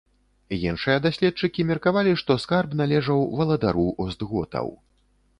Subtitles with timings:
[0.67, 4.73] Іншыя даследчыкі меркавалі, што скарб належаў валадару остготаў.